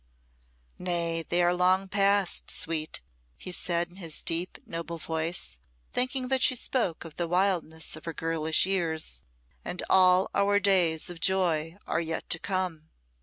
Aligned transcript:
"Nay, 0.79 1.21
they 1.29 1.43
are 1.43 1.53
long 1.53 1.87
passed, 1.87 2.49
sweet," 2.49 3.01
he 3.37 3.51
said, 3.51 3.91
in 3.91 3.97
his 3.97 4.23
deep, 4.23 4.57
noble 4.65 4.97
voice, 4.97 5.59
thinking 5.93 6.27
that 6.29 6.41
she 6.41 6.55
spoke 6.55 7.05
of 7.05 7.17
the 7.17 7.27
wildness 7.27 7.95
of 7.95 8.05
her 8.05 8.13
girlish 8.15 8.65
years 8.65 9.23
"and 9.63 9.83
all 9.91 10.31
our 10.33 10.59
days 10.59 11.07
of 11.11 11.19
joy 11.19 11.77
are 11.85 12.01
yet 12.01 12.27
to 12.31 12.39
come." 12.39 12.89